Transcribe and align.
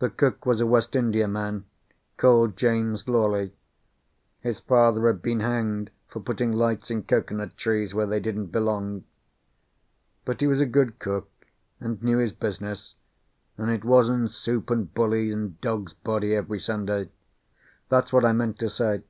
The 0.00 0.10
cook 0.10 0.44
was 0.44 0.60
a 0.60 0.66
West 0.66 0.92
Indiaman, 0.94 1.64
called 2.18 2.58
James 2.58 3.08
Lawley; 3.08 3.54
his 4.40 4.60
father 4.60 5.06
had 5.06 5.22
been 5.22 5.40
hanged 5.40 5.90
for 6.08 6.20
putting 6.20 6.52
lights 6.52 6.90
in 6.90 7.04
cocoanut 7.04 7.56
trees 7.56 7.94
where 7.94 8.04
they 8.04 8.20
didn't 8.20 8.48
belong. 8.48 9.04
But 10.26 10.42
he 10.42 10.46
was 10.46 10.60
a 10.60 10.66
good 10.66 10.98
cook, 10.98 11.30
and 11.80 12.02
knew 12.02 12.18
his 12.18 12.32
business; 12.32 12.96
and 13.56 13.70
it 13.70 13.82
wasn't 13.82 14.30
soup 14.30 14.68
and 14.68 14.92
bully 14.92 15.30
and 15.32 15.58
dog's 15.62 15.94
body 15.94 16.34
every 16.34 16.60
Sunday. 16.60 17.08
That's 17.88 18.12
what 18.12 18.26
I 18.26 18.32
meant 18.32 18.58
to 18.58 18.68
say. 18.68 19.04